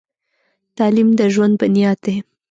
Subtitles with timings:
[0.77, 2.15] تعلیم د ژوند بنیاد دی.